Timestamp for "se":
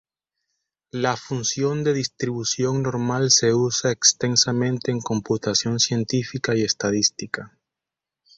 3.29-3.53